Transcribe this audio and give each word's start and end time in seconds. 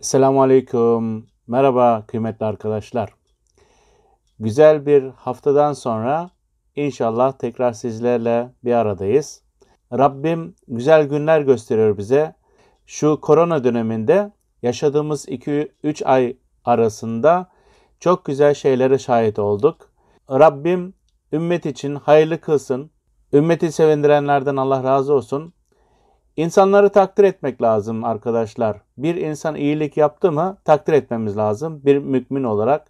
Selamun 0.00 0.40
Aleyküm. 0.40 1.26
Merhaba 1.46 2.04
kıymetli 2.06 2.46
arkadaşlar. 2.46 3.14
Güzel 4.38 4.86
bir 4.86 5.04
haftadan 5.16 5.72
sonra 5.72 6.30
inşallah 6.76 7.32
tekrar 7.32 7.72
sizlerle 7.72 8.52
bir 8.64 8.72
aradayız. 8.72 9.42
Rabbim 9.92 10.54
güzel 10.68 11.06
günler 11.06 11.40
gösteriyor 11.40 11.98
bize. 11.98 12.34
Şu 12.86 13.20
korona 13.20 13.64
döneminde 13.64 14.32
yaşadığımız 14.62 15.28
2-3 15.28 16.04
ay 16.04 16.36
arasında 16.64 17.50
çok 18.00 18.24
güzel 18.24 18.54
şeylere 18.54 18.98
şahit 18.98 19.38
olduk. 19.38 19.90
Rabbim 20.30 20.94
ümmet 21.32 21.66
için 21.66 21.94
hayırlı 21.94 22.40
kılsın. 22.40 22.90
Ümmeti 23.32 23.72
sevindirenlerden 23.72 24.56
Allah 24.56 24.84
razı 24.84 25.14
olsun. 25.14 25.52
İnsanları 26.36 26.88
takdir 26.88 27.24
etmek 27.24 27.62
lazım 27.62 28.04
arkadaşlar. 28.04 28.76
Bir 28.98 29.14
insan 29.14 29.54
iyilik 29.54 29.96
yaptı 29.96 30.32
mı 30.32 30.56
takdir 30.64 30.92
etmemiz 30.92 31.36
lazım 31.36 31.80
bir 31.84 31.98
mümin 31.98 32.44
olarak. 32.44 32.86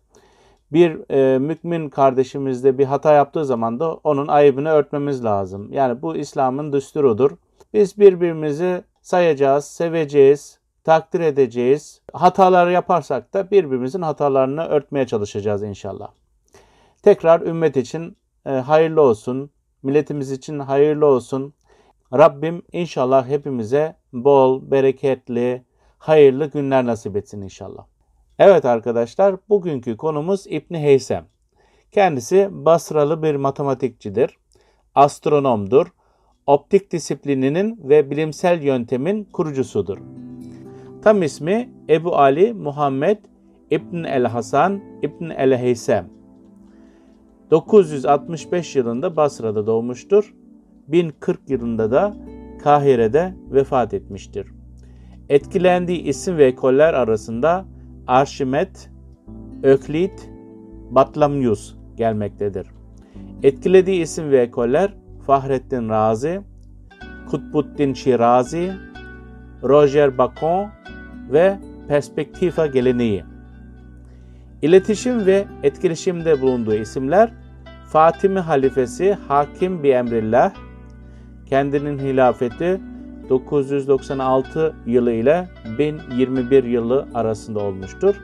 Bir 0.73 1.10
e, 1.10 1.38
mümin 1.38 1.88
kardeşimizde 1.88 2.78
bir 2.78 2.84
hata 2.84 3.12
yaptığı 3.12 3.45
zaman 3.45 3.80
da 3.80 3.95
onun 3.95 4.28
ayıbını 4.28 4.68
örtmemiz 4.68 5.24
lazım. 5.24 5.73
Yani 5.73 6.02
bu 6.02 6.16
İslam'ın 6.16 6.73
düsturudur. 6.73 7.30
Biz 7.74 7.98
birbirimizi 7.98 8.85
sayacağız, 9.02 9.65
seveceğiz, 9.65 10.59
takdir 10.85 11.20
edeceğiz. 11.20 12.02
Hatalar 12.13 12.70
yaparsak 12.70 13.35
da 13.35 13.51
birbirimizin 13.51 14.02
hatalarını 14.02 14.65
örtmeye 14.65 15.07
çalışacağız 15.07 15.63
inşallah. 15.63 16.09
Tekrar 17.02 17.40
ümmet 17.40 17.76
için 17.76 18.16
e, 18.46 18.51
hayırlı 18.51 19.01
olsun, 19.01 19.51
milletimiz 19.82 20.30
için 20.30 20.59
hayırlı 20.59 21.07
olsun. 21.07 21.54
Rabbim 22.12 22.62
inşallah 22.73 23.29
hepimize 23.29 23.96
bol, 24.12 24.71
bereketli, 24.71 25.62
hayırlı 25.99 26.51
günler 26.51 26.87
nasip 26.87 27.16
etsin 27.16 27.43
inşallah. 27.43 27.87
Evet 28.38 28.65
arkadaşlar, 28.65 29.37
bugünkü 29.48 29.96
konumuz 29.96 30.46
İbni 30.46 30.79
Heysem. 30.79 31.26
Kendisi 31.93 32.48
Basralı 32.51 33.23
bir 33.23 33.35
matematikçidir, 33.35 34.38
astronomdur, 34.95 35.87
optik 36.46 36.93
disiplininin 36.93 37.80
ve 37.82 38.10
bilimsel 38.10 38.63
yöntemin 38.63 39.24
kurucusudur. 39.24 39.98
Tam 41.02 41.23
ismi 41.23 41.70
Ebu 41.88 42.16
Ali 42.16 42.52
Muhammed 42.52 43.18
İbn 43.70 44.04
el 44.04 44.24
Hasan 44.24 44.82
İbn 45.02 45.30
el 45.30 45.57
Heysem. 45.57 46.09
965 47.51 48.76
yılında 48.76 49.16
Basra'da 49.16 49.66
doğmuştur 49.66 50.35
1040 50.88 51.51
yılında 51.51 51.90
da 51.90 52.16
Kahire'de 52.62 53.34
vefat 53.51 53.95
etmiştir. 53.95 54.46
Etkilendiği 55.29 56.02
isim 56.02 56.37
ve 56.37 56.45
ekoller 56.45 56.95
arasında 56.95 57.65
Arşimet, 58.06 58.90
Öklit, 59.62 60.30
Batlamyus 60.90 61.74
gelmektedir. 61.96 62.66
Etkilediği 63.42 64.03
isim 64.03 64.31
ve 64.31 64.41
ekoller 64.41 64.94
Fahrettin 65.26 65.88
Razi, 65.88 66.41
Kutbuddin 67.31 67.94
Şirazi, 67.94 68.72
Roger 69.62 70.18
Bacon 70.18 70.68
ve 71.32 71.58
Perspektifa 71.88 72.66
geleneği. 72.66 73.24
İletişim 74.62 75.26
ve 75.26 75.44
etkileşimde 75.62 76.41
bulunduğu 76.41 76.74
isimler 76.74 77.32
Fatimi 77.92 78.41
halifesi 78.41 79.18
Hakim 79.28 79.82
bi 79.82 79.88
Emrillah, 79.88 80.53
kendinin 81.46 81.98
hilafeti 81.98 82.80
996 83.28 84.74
yılı 84.86 85.12
ile 85.12 85.48
1021 85.78 86.64
yılı 86.64 87.08
arasında 87.14 87.60
olmuştur 87.60 88.14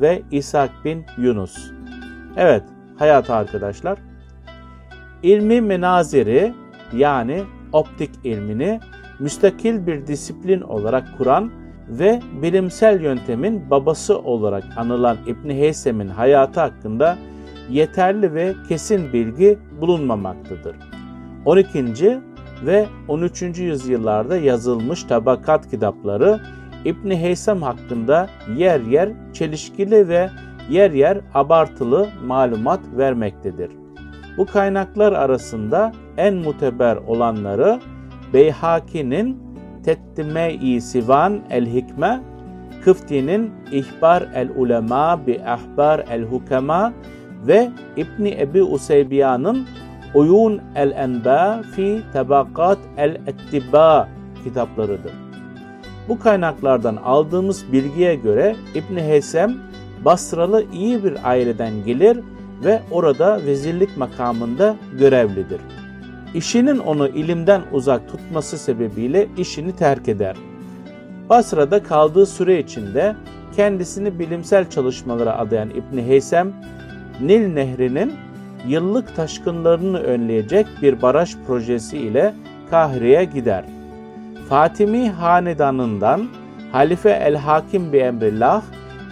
ve 0.00 0.22
İshak 0.30 0.70
bin 0.84 1.04
Yunus. 1.18 1.70
Evet, 2.36 2.62
hayat 2.98 3.30
arkadaşlar. 3.30 3.98
İlmi 5.22 5.60
menaziri 5.60 6.54
yani 6.92 7.42
optik 7.72 8.10
ilmini 8.24 8.80
müstakil 9.18 9.86
bir 9.86 10.06
disiplin 10.06 10.60
olarak 10.60 11.18
kuran 11.18 11.50
ve 11.88 12.20
bilimsel 12.42 13.00
yöntemin 13.00 13.70
babası 13.70 14.18
olarak 14.18 14.64
anılan 14.76 15.16
İbn 15.26 15.50
Heysem'in 15.50 16.08
hayatı 16.08 16.60
hakkında 16.60 17.18
yeterli 17.70 18.34
ve 18.34 18.54
kesin 18.68 19.12
bilgi 19.12 19.58
bulunmamaktadır. 19.80 20.76
12 21.44 21.94
ve 22.66 22.86
13. 23.08 23.42
yüzyıllarda 23.42 24.36
yazılmış 24.36 25.04
tabakat 25.04 25.70
kitapları 25.70 26.40
İbni 26.84 27.16
Heysem 27.16 27.62
hakkında 27.62 28.28
yer 28.56 28.80
yer 28.80 29.08
çelişkili 29.32 30.08
ve 30.08 30.30
yer 30.70 30.90
yer 30.90 31.20
abartılı 31.34 32.08
malumat 32.26 32.80
vermektedir. 32.96 33.70
Bu 34.36 34.46
kaynaklar 34.46 35.12
arasında 35.12 35.92
en 36.16 36.34
muteber 36.34 36.96
olanları 36.96 37.80
Beyhaki'nin 38.32 39.38
Tettime-i 39.84 40.80
Sivan 40.80 41.40
el-Hikme, 41.50 42.20
Kıfti'nin 42.84 43.50
İhbar 43.72 44.28
el-Ulema 44.34 45.26
bi 45.26 45.40
Ahbar 45.46 46.04
el-Hukema 46.10 46.92
ve 47.46 47.70
İbni 47.96 48.40
Ebi 48.40 48.62
Useybiya'nın 48.62 49.66
Uyun 50.14 50.60
el-Enba 50.76 51.62
fi 51.76 52.02
Tabakat 52.12 52.78
el-Ettibba 52.96 54.08
kitaplarıdır. 54.44 55.12
Bu 56.08 56.18
kaynaklardan 56.18 56.96
aldığımız 56.96 57.72
bilgiye 57.72 58.14
göre 58.14 58.56
İbni 58.74 59.02
Heysem 59.02 59.54
Basralı 60.04 60.64
iyi 60.72 61.04
bir 61.04 61.28
aileden 61.28 61.84
gelir 61.84 62.18
ve 62.64 62.80
orada 62.90 63.40
vezirlik 63.46 63.96
makamında 63.96 64.76
görevlidir. 64.98 65.60
İşinin 66.34 66.78
onu 66.78 67.08
ilimden 67.08 67.62
uzak 67.72 68.08
tutması 68.08 68.58
sebebiyle 68.58 69.28
işini 69.38 69.76
terk 69.76 70.08
eder. 70.08 70.36
Basra'da 71.28 71.82
kaldığı 71.82 72.26
süre 72.26 72.58
içinde 72.58 73.16
kendisini 73.56 74.18
bilimsel 74.18 74.70
çalışmalara 74.70 75.38
adayan 75.38 75.70
İbni 75.70 76.02
Heysem, 76.02 76.52
Nil 77.20 77.46
Nehri'nin 77.46 78.12
yıllık 78.66 79.16
taşkınlarını 79.16 79.98
önleyecek 79.98 80.66
bir 80.82 81.02
baraj 81.02 81.36
projesi 81.46 81.98
ile 81.98 82.34
Kahire'ye 82.70 83.24
gider. 83.24 83.64
Fatimi 84.48 85.10
hanedanından 85.10 86.28
Halife 86.72 87.10
el-Hakim 87.10 87.92
bi 87.92 87.96
emrillah 87.96 88.62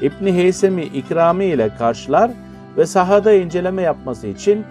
İbni 0.02 0.32
Heysem'i 0.32 0.82
ikrami 0.82 1.44
ile 1.44 1.70
karşılar 1.78 2.30
ve 2.76 2.86
sahada 2.86 3.32
inceleme 3.32 3.82
yapması 3.82 4.26
için 4.26 4.64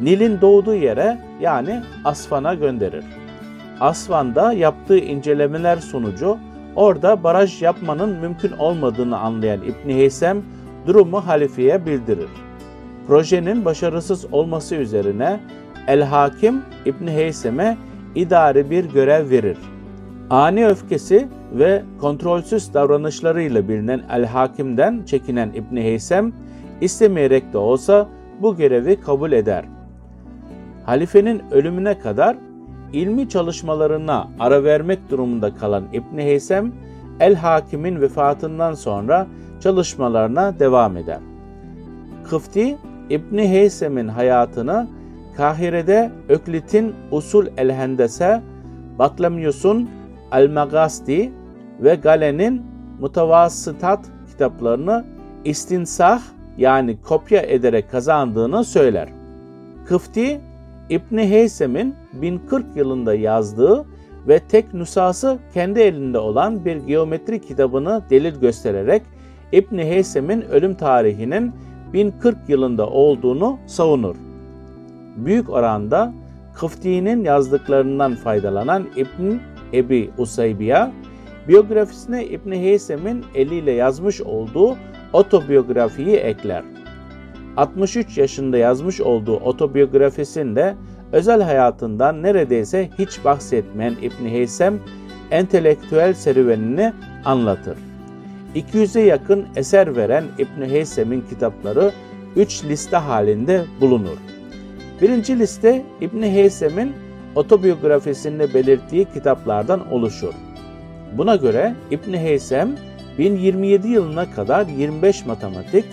Nil'in 0.00 0.40
doğduğu 0.40 0.74
yere 0.74 1.18
yani 1.40 1.82
Asfan'a 2.04 2.54
gönderir. 2.54 3.04
Asfan'da 3.80 4.52
yaptığı 4.52 4.98
incelemeler 4.98 5.76
sonucu 5.76 6.38
orada 6.76 7.22
baraj 7.24 7.62
yapmanın 7.62 8.10
mümkün 8.10 8.52
olmadığını 8.52 9.18
anlayan 9.18 9.60
İbni 9.62 9.94
Heysem 9.94 10.42
durumu 10.86 11.26
halifeye 11.26 11.86
bildirir 11.86 12.28
projenin 13.08 13.64
başarısız 13.64 14.26
olması 14.32 14.74
üzerine 14.74 15.40
El 15.86 16.02
Hakim 16.02 16.62
İbn 16.84 17.06
Heysem'e 17.06 17.76
idari 18.14 18.70
bir 18.70 18.84
görev 18.84 19.30
verir. 19.30 19.58
Ani 20.30 20.66
öfkesi 20.66 21.28
ve 21.52 21.82
kontrolsüz 22.00 22.74
davranışlarıyla 22.74 23.68
bilinen 23.68 24.02
El 24.10 24.24
Hakim'den 24.24 25.02
çekinen 25.06 25.48
İbn 25.48 25.76
Heysem 25.76 26.32
istemeyerek 26.80 27.52
de 27.52 27.58
olsa 27.58 28.08
bu 28.42 28.56
görevi 28.56 29.00
kabul 29.00 29.32
eder. 29.32 29.64
Halifenin 30.86 31.42
ölümüne 31.50 31.98
kadar 31.98 32.36
ilmi 32.92 33.28
çalışmalarına 33.28 34.28
ara 34.40 34.64
vermek 34.64 35.10
durumunda 35.10 35.54
kalan 35.54 35.84
İbn 35.92 36.18
Heysem 36.18 36.72
El 37.20 37.34
Hakim'in 37.34 38.00
vefatından 38.00 38.74
sonra 38.74 39.26
çalışmalarına 39.60 40.58
devam 40.58 40.96
eder. 40.96 41.18
Kıfti 42.30 42.78
İbni 43.10 43.48
Heysem'in 43.48 44.08
hayatını 44.08 44.88
Kahire'de 45.36 46.10
Öklit'in 46.28 46.94
Usul 47.10 47.46
el-Hendese, 47.56 48.42
Batlamyus'un 48.98 49.90
El-Magasti 50.32 51.32
ve 51.80 51.94
Galen'in 51.94 52.62
Mutavassıtat 53.00 54.00
kitaplarını 54.30 55.04
istinsah 55.44 56.22
yani 56.58 56.96
kopya 57.02 57.40
ederek 57.40 57.90
kazandığını 57.90 58.64
söyler. 58.64 59.08
Kıfti, 59.86 60.40
İbni 60.90 61.28
Heysem'in 61.28 61.94
1040 62.12 62.76
yılında 62.76 63.14
yazdığı 63.14 63.84
ve 64.28 64.38
tek 64.38 64.74
nüshası 64.74 65.38
kendi 65.54 65.80
elinde 65.80 66.18
olan 66.18 66.64
bir 66.64 66.76
geometri 66.76 67.40
kitabını 67.40 68.02
delil 68.10 68.40
göstererek 68.40 69.02
İbni 69.52 69.84
Heysem'in 69.84 70.40
ölüm 70.42 70.74
tarihinin 70.74 71.52
1040 71.92 72.36
yılında 72.48 72.86
olduğunu 72.86 73.58
savunur. 73.66 74.16
Büyük 75.16 75.50
oranda 75.50 76.12
Kıfti'nin 76.54 77.24
yazdıklarından 77.24 78.14
faydalanan 78.14 78.86
İbn 78.96 79.38
Ebi 79.72 80.10
Usaybiya, 80.18 80.92
Biyografisine 81.48 82.26
İbn 82.26 82.52
Heysem'in 82.52 83.24
eliyle 83.34 83.72
yazmış 83.72 84.20
olduğu 84.20 84.76
otobiyografiyi 85.12 86.16
ekler. 86.16 86.64
63 87.56 88.18
yaşında 88.18 88.58
yazmış 88.58 89.00
olduğu 89.00 89.36
otobiyografisinde 89.36 90.74
özel 91.12 91.42
hayatından 91.42 92.22
neredeyse 92.22 92.90
hiç 92.98 93.24
bahsetmeyen 93.24 93.96
İbn 94.02 94.28
Heysem 94.28 94.78
entelektüel 95.30 96.14
serüvenini 96.14 96.92
anlatır. 97.24 97.87
200'e 98.54 99.02
yakın 99.02 99.46
eser 99.56 99.96
veren 99.96 100.24
İbn 100.38 100.62
Heysem'in 100.62 101.20
kitapları 101.20 101.92
3 102.36 102.64
liste 102.64 102.96
halinde 102.96 103.64
bulunur. 103.80 104.16
Birinci 105.02 105.38
liste 105.38 105.82
İbn 106.00 106.22
Heysem'in 106.22 106.92
otobiyografisinde 107.34 108.54
belirttiği 108.54 109.04
kitaplardan 109.04 109.92
oluşur. 109.92 110.34
Buna 111.16 111.36
göre 111.36 111.74
İbn 111.90 112.12
Heysem 112.12 112.76
1027 113.18 113.88
yılına 113.88 114.30
kadar 114.30 114.66
25 114.66 115.26
matematik, 115.26 115.84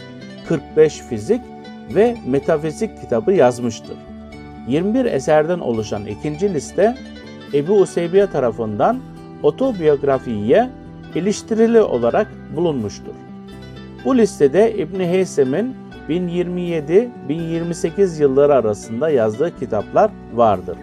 45 0.47 1.01
fizik 1.09 1.41
ve 1.95 2.17
metafizik 2.27 3.01
kitabı 3.01 3.31
yazmıştır. 3.33 3.97
21 4.67 5.05
eserden 5.05 5.59
oluşan 5.59 6.05
ikinci 6.05 6.53
liste 6.53 6.95
Ebu 7.53 7.73
Useybiye 7.73 8.27
tarafından 8.27 8.99
otobiyografiye 9.43 10.69
iliştirili 11.15 11.81
olarak 11.81 12.27
bulunmuştur. 12.55 13.13
Bu 14.05 14.17
listede 14.17 14.73
İbn 14.77 14.99
Heysem'in 14.99 15.75
1027-1028 16.09 18.21
yılları 18.21 18.53
arasında 18.53 19.09
yazdığı 19.09 19.59
kitaplar 19.59 20.11
vardır. 20.33 20.77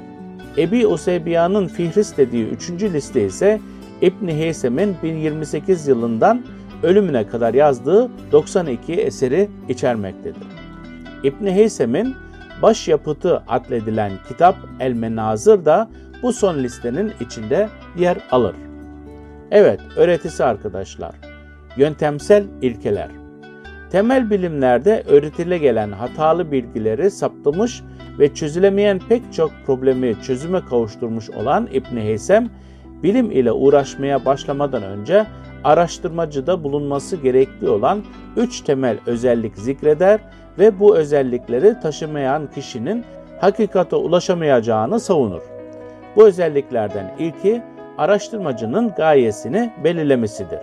Ebi 0.59 0.87
Useybiya'nın 0.87 1.69
Fihris 1.69 2.17
dediği 2.17 2.49
üçüncü 2.49 2.93
liste 2.93 3.25
ise 3.25 3.61
İbn 4.01 4.29
Heysem'in 4.29 4.97
1028 5.03 5.89
yılından 5.89 6.43
ölümüne 6.83 7.27
kadar 7.27 7.55
yazdığı 7.55 8.11
92 8.33 8.93
eseri 8.93 9.49
içermektedir. 9.69 10.43
İbn 11.23 11.47
Heysem'in 11.47 12.15
başyapıtı 12.63 13.43
adledilen 13.49 14.13
kitap 14.29 14.57
El 14.81 14.93
Menazır 14.93 15.65
da 15.65 15.91
bu 16.23 16.33
son 16.33 16.59
listenin 16.59 17.13
içinde 17.21 17.69
yer 17.99 18.19
alır. 18.31 18.55
Evet, 19.55 19.81
öğretisi 19.97 20.45
arkadaşlar. 20.45 21.15
Yöntemsel 21.77 22.45
ilkeler. 22.63 23.09
Temel 23.91 24.31
bilimlerde 24.31 25.03
öğretile 25.09 25.59
gelen 25.59 25.93
hatalı 25.93 26.53
bilgileri 26.53 27.11
saptamış 27.11 27.83
ve 28.19 28.35
çözülemeyen 28.35 29.01
pek 29.09 29.23
çok 29.33 29.51
problemi 29.67 30.17
çözüme 30.23 30.61
kavuşturmuş 30.71 31.31
olan 31.31 31.69
İbn 31.73 31.97
Heysem, 31.97 32.51
bilim 33.03 33.31
ile 33.31 33.53
uğraşmaya 33.53 34.25
başlamadan 34.25 34.83
önce 34.83 35.27
araştırmacıda 35.65 36.65
bulunması 36.65 37.17
gerekli 37.17 37.69
olan 37.69 38.03
üç 38.37 38.61
temel 38.61 38.99
özellik 39.07 39.57
zikreder 39.57 40.21
ve 40.59 40.81
bu 40.81 40.97
özellikleri 40.97 41.81
taşımayan 41.81 42.51
kişinin 42.55 43.05
hakikate 43.41 43.97
ulaşamayacağını 43.97 45.01
savunur. 45.01 45.43
Bu 46.17 46.27
özelliklerden 46.27 47.15
ilki 47.19 47.63
araştırmacının 48.03 48.93
gayesini 48.97 49.71
belirlemesidir. 49.85 50.59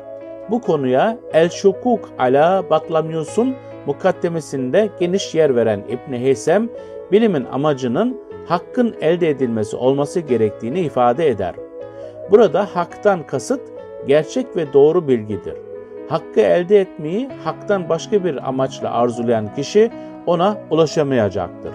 Bu 0.52 0.62
konuya 0.62 1.18
El 1.34 1.50
Şukuk 1.50 2.10
ala 2.18 2.70
Batlamyus'un 2.70 3.56
mukaddemesinde 3.86 4.90
geniş 5.00 5.36
yer 5.36 5.56
veren 5.56 5.84
İbn 5.90 6.14
Heysem, 6.14 6.70
bilimin 7.12 7.46
amacının 7.52 8.22
hakkın 8.48 8.96
elde 9.02 9.30
edilmesi 9.30 9.76
olması 9.76 10.20
gerektiğini 10.20 10.80
ifade 10.80 11.28
eder. 11.28 11.56
Burada 12.32 12.68
haktan 12.74 13.28
kasıt 13.28 13.62
gerçek 14.08 14.56
ve 14.56 14.74
doğru 14.74 15.08
bilgidir. 15.08 15.56
Hakkı 16.10 16.40
elde 16.40 16.82
etmeyi 16.82 17.30
haktan 17.44 17.90
başka 17.90 18.24
bir 18.24 18.48
amaçla 18.48 18.92
arzulayan 18.92 19.56
kişi 19.56 19.92
ona 20.26 20.58
ulaşamayacaktır. 20.70 21.72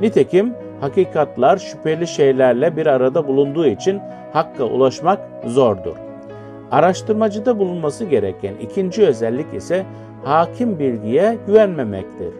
Nitekim 0.00 0.54
hakikatlar 0.82 1.56
şüpheli 1.56 2.06
şeylerle 2.06 2.76
bir 2.76 2.86
arada 2.86 3.28
bulunduğu 3.28 3.66
için 3.66 4.00
hakka 4.32 4.64
ulaşmak 4.64 5.20
zordur. 5.46 5.96
Araştırmacıda 6.70 7.58
bulunması 7.58 8.04
gereken 8.04 8.54
ikinci 8.60 9.06
özellik 9.06 9.54
ise 9.54 9.86
hakim 10.24 10.78
bilgiye 10.78 11.38
güvenmemektir. 11.46 12.34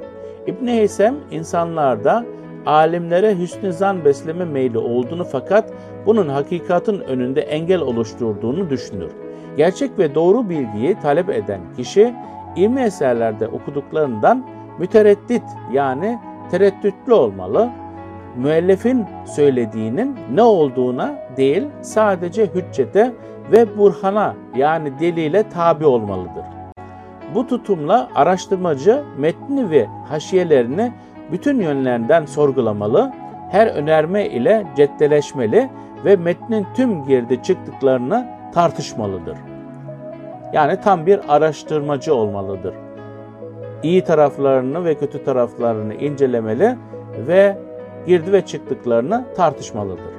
İbn 0.47 0.67
Heysem 0.67 1.15
insanlarda 1.31 2.25
alimlere 2.67 3.39
hüsnü 3.39 3.73
zan 3.73 4.05
besleme 4.05 4.45
meyli 4.45 4.79
olduğunu 4.79 5.25
fakat 5.25 5.73
bunun 6.07 6.29
hakikatin 6.29 7.01
önünde 7.01 7.41
engel 7.41 7.81
oluşturduğunu 7.81 8.71
düşünür. 8.71 9.11
Gerçek 9.57 9.99
ve 9.99 10.15
doğru 10.15 10.49
bilgiyi 10.49 11.01
talep 11.03 11.31
eden 11.31 11.61
kişi 11.77 12.15
ilmi 12.57 12.81
eserlerde 12.81 13.49
okuduklarından 13.49 14.47
mütereddit 14.79 15.45
yani 15.73 16.19
tereddütlü 16.51 17.13
olmalı. 17.13 17.71
Müellifin 18.37 19.07
söylediğinin 19.27 20.17
ne 20.35 20.43
olduğuna 20.43 21.15
değil 21.37 21.67
sadece 21.83 22.47
hüccete 22.47 23.13
ve 23.53 23.79
burhana 23.79 24.35
yani 24.57 24.99
delile 25.01 25.49
tabi 25.49 25.87
olmalıdır. 25.87 26.45
Bu 27.35 27.47
tutumla 27.47 28.09
araştırmacı 28.15 29.03
metni 29.19 29.71
ve 29.71 29.87
haşiyelerini 30.09 30.93
bütün 31.33 31.61
yönlerinden 31.61 32.27
sorgulamalı, 32.27 33.13
her 33.51 33.67
önerme 33.67 34.27
ile 34.27 34.67
ceddeleşmeli 34.77 35.71
ve 36.05 36.17
metnin 36.17 36.67
tüm 36.75 37.05
girdi 37.05 37.43
çıktıklarını 37.43 38.27
tartışmalıdır. 38.55 39.37
Yani 40.53 40.81
tam 40.81 41.07
bir 41.07 41.21
araştırmacı 41.29 42.15
olmalıdır. 42.15 42.75
İyi 43.83 44.05
taraflarını 44.05 44.85
ve 44.85 44.95
kötü 44.95 45.25
taraflarını 45.25 45.95
incelemeli 45.95 46.77
ve 47.29 47.59
girdi 48.07 48.33
ve 48.33 48.47
çıktıklarını 48.47 49.25
tartışmalıdır. 49.37 50.13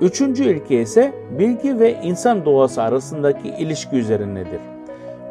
Üçüncü 0.00 0.44
ilke 0.44 0.80
ise 0.80 1.12
bilgi 1.38 1.78
ve 1.80 1.92
insan 2.02 2.44
doğası 2.44 2.82
arasındaki 2.82 3.48
ilişki 3.48 3.96
üzerindedir. 3.96 4.60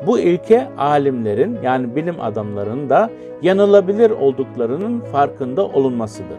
Bu 0.08 0.20
ilke 0.20 0.68
alimlerin 0.78 1.58
yani 1.64 1.96
bilim 1.96 2.22
adamlarının 2.22 2.90
da 2.90 3.10
yanılabilir 3.42 4.12
olduklarının 4.12 5.00
farkında 5.00 5.66
olunmasıdır. 5.66 6.38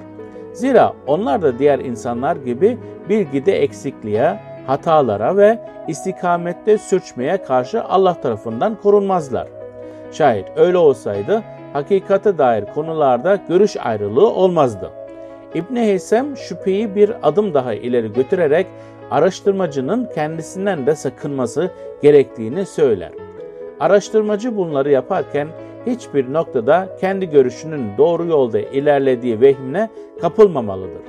Zira 0.53 0.93
onlar 1.07 1.43
da 1.43 1.59
diğer 1.59 1.79
insanlar 1.79 2.37
gibi 2.37 2.79
bilgide 3.09 3.53
eksikliğe, 3.63 4.41
hatalara 4.67 5.37
ve 5.37 5.59
istikamette 5.89 6.79
sürçmeye 6.79 7.43
karşı 7.43 7.85
Allah 7.85 8.21
tarafından 8.21 8.77
korunmazlar. 8.83 9.49
Şayet 10.13 10.47
öyle 10.57 10.79
olsaydı 10.79 11.43
hakikate 11.73 12.39
dair 12.39 12.65
konularda 12.75 13.39
görüş 13.49 13.77
ayrılığı 13.77 14.29
olmazdı. 14.31 14.91
İbni 15.55 15.81
Heysem 15.81 16.37
şüpheyi 16.37 16.95
bir 16.95 17.13
adım 17.23 17.55
daha 17.55 17.75
ileri 17.75 18.13
götürerek 18.13 18.67
araştırmacının 19.11 20.09
kendisinden 20.15 20.87
de 20.87 20.95
sakınması 20.95 21.71
gerektiğini 22.03 22.67
söyler. 22.67 23.13
Araştırmacı 23.81 24.57
bunları 24.57 24.91
yaparken 24.91 25.49
hiçbir 25.87 26.33
noktada 26.33 26.89
kendi 27.01 27.31
görüşünün 27.31 27.99
doğru 27.99 28.27
yolda 28.27 28.61
ilerlediği 28.61 29.41
vehmine 29.41 29.91
kapılmamalıdır. 30.21 31.03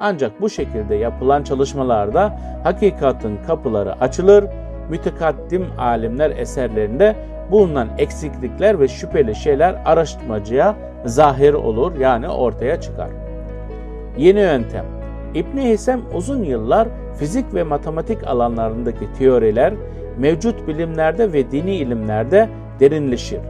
Ancak 0.00 0.40
bu 0.40 0.50
şekilde 0.50 0.94
yapılan 0.94 1.42
çalışmalarda 1.42 2.40
hakikatin 2.64 3.38
kapıları 3.46 4.00
açılır, 4.00 4.44
mütekaddim 4.90 5.66
alimler 5.78 6.30
eserlerinde 6.30 7.16
bulunan 7.50 7.88
eksiklikler 7.98 8.80
ve 8.80 8.88
şüpheli 8.88 9.34
şeyler 9.34 9.82
araştırmacıya 9.84 10.76
zahir 11.04 11.54
olur 11.54 11.98
yani 11.98 12.28
ortaya 12.28 12.80
çıkar. 12.80 13.25
Yeni 14.18 14.40
yöntem 14.40 14.84
İbn 15.34 15.58
Heysem 15.58 16.00
uzun 16.14 16.44
yıllar 16.44 16.88
fizik 17.18 17.54
ve 17.54 17.62
matematik 17.62 18.26
alanlarındaki 18.26 19.12
teoriler 19.18 19.74
mevcut 20.18 20.68
bilimlerde 20.68 21.32
ve 21.32 21.50
dini 21.50 21.74
ilimlerde 21.74 22.48
derinleşir. 22.80 23.40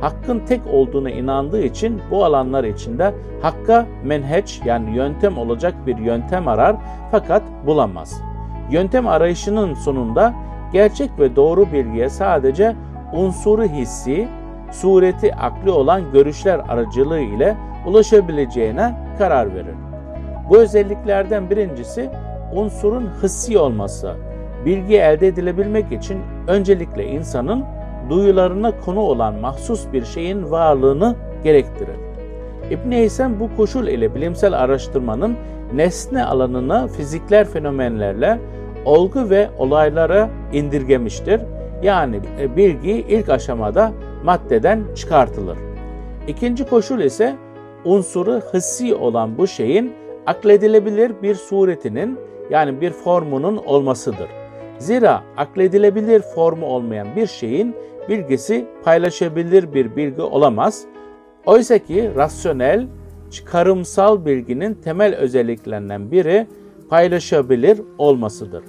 Hakkın 0.00 0.40
tek 0.40 0.60
olduğuna 0.72 1.10
inandığı 1.10 1.62
için 1.62 2.00
bu 2.10 2.24
alanlar 2.24 2.64
içinde 2.64 3.14
hakka 3.42 3.86
menheç 4.04 4.60
yani 4.64 4.96
yöntem 4.96 5.38
olacak 5.38 5.74
bir 5.86 5.96
yöntem 5.96 6.48
arar 6.48 6.76
fakat 7.10 7.42
bulamaz. 7.66 8.20
Yöntem 8.70 9.08
arayışının 9.08 9.74
sonunda 9.74 10.34
gerçek 10.72 11.10
ve 11.18 11.36
doğru 11.36 11.72
bilgiye 11.72 12.08
sadece 12.08 12.76
unsuru 13.12 13.64
hissi, 13.64 14.28
sureti 14.72 15.34
akli 15.34 15.70
olan 15.70 16.02
görüşler 16.12 16.60
aracılığı 16.68 17.20
ile 17.20 17.56
ulaşabileceğine 17.86 18.94
karar 19.18 19.54
verir. 19.54 19.87
Bu 20.48 20.58
özelliklerden 20.58 21.50
birincisi 21.50 22.10
unsurun 22.52 23.10
hissi 23.22 23.58
olması. 23.58 24.14
Bilgi 24.64 24.96
elde 24.96 25.26
edilebilmek 25.26 25.92
için 25.92 26.18
öncelikle 26.46 27.06
insanın 27.06 27.64
duyularına 28.10 28.80
konu 28.80 29.00
olan 29.00 29.34
mahsus 29.34 29.92
bir 29.92 30.04
şeyin 30.04 30.50
varlığını 30.50 31.16
gerektirir. 31.44 31.96
İbn 32.70 32.92
Heysem 32.92 33.40
bu 33.40 33.56
koşul 33.56 33.86
ile 33.86 34.14
bilimsel 34.14 34.58
araştırmanın 34.58 35.36
nesne 35.74 36.24
alanına 36.24 36.88
fizikler 36.88 37.48
fenomenlerle, 37.48 38.38
olgu 38.84 39.30
ve 39.30 39.48
olaylara 39.58 40.28
indirgemiştir. 40.52 41.40
Yani 41.82 42.20
e, 42.40 42.56
bilgi 42.56 42.90
ilk 42.90 43.28
aşamada 43.28 43.92
maddeden 44.24 44.82
çıkartılır. 44.94 45.58
İkinci 46.28 46.64
koşul 46.64 47.00
ise 47.00 47.36
unsuru 47.84 48.40
hissi 48.54 48.94
olan 48.94 49.38
bu 49.38 49.46
şeyin 49.46 49.92
akledilebilir 50.28 51.12
bir 51.22 51.34
suretinin 51.34 52.18
yani 52.50 52.80
bir 52.80 52.90
formunun 52.90 53.56
olmasıdır. 53.56 54.28
Zira 54.78 55.22
akledilebilir 55.36 56.20
formu 56.20 56.66
olmayan 56.66 57.08
bir 57.16 57.26
şeyin 57.26 57.74
bilgisi 58.08 58.66
paylaşabilir 58.84 59.74
bir 59.74 59.96
bilgi 59.96 60.22
olamaz. 60.22 60.84
Oysa 61.46 61.78
ki 61.78 62.10
rasyonel, 62.16 62.86
çıkarımsal 63.30 64.26
bilginin 64.26 64.74
temel 64.74 65.14
özelliklerinden 65.14 66.10
biri 66.10 66.46
paylaşabilir 66.88 67.80
olmasıdır. 67.98 68.64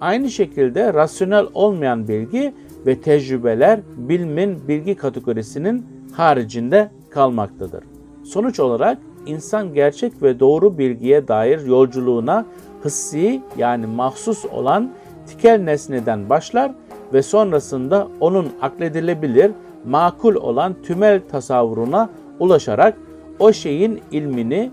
Aynı 0.00 0.30
şekilde 0.30 0.94
rasyonel 0.94 1.46
olmayan 1.54 2.08
bilgi 2.08 2.54
ve 2.86 3.00
tecrübeler 3.00 3.80
bilimin 3.96 4.68
bilgi 4.68 4.94
kategorisinin 4.94 5.86
haricinde 6.12 6.90
kalmaktadır. 7.10 7.84
Sonuç 8.24 8.60
olarak 8.60 8.98
insan 9.26 9.74
gerçek 9.74 10.22
ve 10.22 10.40
doğru 10.40 10.78
bilgiye 10.78 11.28
dair 11.28 11.66
yolculuğuna 11.66 12.46
hissi 12.84 13.42
yani 13.56 13.86
mahsus 13.86 14.44
olan 14.44 14.90
tikel 15.26 15.60
nesneden 15.60 16.30
başlar 16.30 16.72
ve 17.12 17.22
sonrasında 17.22 18.08
onun 18.20 18.52
akledilebilir, 18.60 19.52
makul 19.84 20.34
olan 20.34 20.76
tümel 20.82 21.20
tasavvuruna 21.30 22.10
ulaşarak 22.38 22.96
o 23.38 23.52
şeyin 23.52 24.00
ilmini 24.10 24.70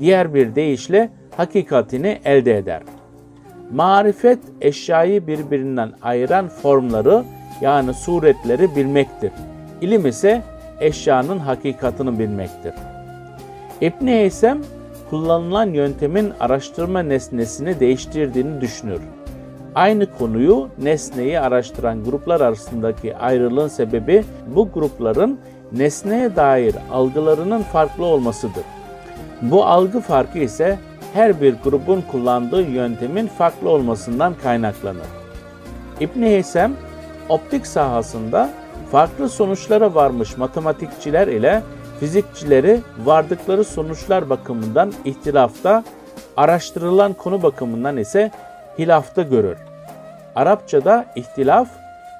diğer 0.00 0.34
bir 0.34 0.54
deyişle 0.54 1.10
hakikatini 1.36 2.18
elde 2.24 2.58
eder. 2.58 2.82
Marifet 3.72 4.38
eşyayı 4.60 5.26
birbirinden 5.26 5.92
ayıran 6.02 6.48
formları 6.48 7.24
yani 7.60 7.94
suretleri 7.94 8.76
bilmektir. 8.76 9.32
İlim 9.80 10.06
ise 10.06 10.42
eşyanın 10.80 11.38
hakikatını 11.38 12.18
bilmektir. 12.18 12.72
İbn 13.82 14.06
Heysem 14.06 14.60
kullanılan 15.10 15.66
yöntemin 15.66 16.32
araştırma 16.40 17.00
nesnesini 17.00 17.80
değiştirdiğini 17.80 18.60
düşünür. 18.60 19.00
Aynı 19.74 20.18
konuyu 20.18 20.68
nesneyi 20.82 21.40
araştıran 21.40 22.04
gruplar 22.04 22.40
arasındaki 22.40 23.16
ayrılığın 23.16 23.68
sebebi 23.68 24.24
bu 24.46 24.68
grupların 24.74 25.40
nesneye 25.72 26.36
dair 26.36 26.74
algılarının 26.92 27.62
farklı 27.62 28.04
olmasıdır. 28.04 28.64
Bu 29.42 29.64
algı 29.64 30.00
farkı 30.00 30.38
ise 30.38 30.78
her 31.14 31.40
bir 31.40 31.54
grubun 31.64 32.04
kullandığı 32.12 32.62
yöntemin 32.62 33.26
farklı 33.26 33.70
olmasından 33.70 34.34
kaynaklanır. 34.42 35.06
İbn 36.00 36.22
Heysem 36.22 36.72
optik 37.28 37.66
sahasında 37.66 38.50
farklı 38.92 39.28
sonuçlara 39.28 39.94
varmış 39.94 40.36
matematikçiler 40.36 41.28
ile 41.28 41.62
fizikçileri 42.02 42.80
vardıkları 43.04 43.64
sonuçlar 43.64 44.30
bakımından 44.30 44.92
ihtilafta, 45.04 45.84
araştırılan 46.36 47.12
konu 47.12 47.42
bakımından 47.42 47.96
ise 47.96 48.30
hilafta 48.78 49.22
görür. 49.22 49.56
Arapçada 50.34 51.06
ihtilaf, 51.16 51.68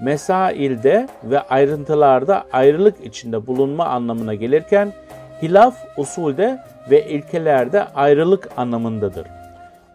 mesailde 0.03 1.09
ve 1.25 1.41
ayrıntılarda 1.41 2.45
ayrılık 2.53 3.07
içinde 3.07 3.47
bulunma 3.47 3.85
anlamına 3.85 4.35
gelirken, 4.35 4.93
hilaf 5.43 5.75
usulde 5.97 6.59
ve 6.91 7.09
ilkelerde 7.09 7.85
ayrılık 7.85 8.49
anlamındadır. 8.57 9.27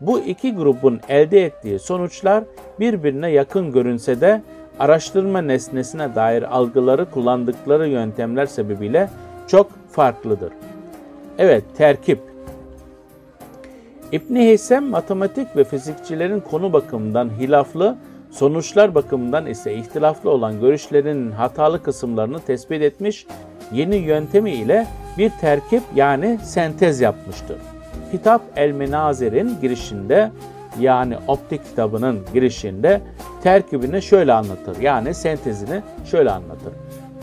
Bu 0.02 0.20
iki 0.20 0.56
grubun 0.56 1.00
elde 1.10 1.46
ettiği 1.46 1.80
sonuçlar 1.80 2.44
birbirine 2.80 3.32
yakın 3.32 3.72
görünse 3.72 4.22
de 4.22 4.42
araştırma 4.80 5.42
nesnesine 5.42 6.16
dair 6.16 6.56
algıları 6.56 7.12
kullandıkları 7.12 7.88
yöntemler 7.88 8.46
sebebiyle 8.46 9.10
çok 9.48 9.68
farklıdır. 9.98 10.54
Evet, 11.38 11.64
terkip. 11.78 12.20
İbn 14.12 14.36
Heysem 14.36 14.86
matematik 14.86 15.56
ve 15.56 15.64
fizikçilerin 15.64 16.40
konu 16.40 16.74
bakımından 16.74 17.30
hilaflı, 17.40 17.96
sonuçlar 18.32 18.96
bakımından 18.96 19.46
ise 19.46 19.74
ihtilaflı 19.74 20.30
olan 20.30 20.62
görüşlerinin 20.62 21.32
hatalı 21.32 21.84
kısımlarını 21.84 22.40
tespit 22.40 22.82
etmiş, 22.82 23.28
yeni 23.72 23.96
yöntemi 23.96 24.52
ile 24.52 24.88
bir 25.18 25.30
terkip 25.30 25.84
yani 25.96 26.40
sentez 26.44 27.02
yapmıştır. 27.02 27.58
Kitap 28.12 28.42
El 28.56 28.72
Menazer'in 28.72 29.58
girişinde 29.62 30.32
yani 30.80 31.16
optik 31.28 31.66
kitabının 31.66 32.20
girişinde 32.34 33.02
terkibini 33.44 34.02
şöyle 34.02 34.34
anlatır. 34.34 34.82
Yani 34.82 35.14
sentezini 35.14 35.82
şöyle 36.12 36.32
anlatır. 36.32 36.74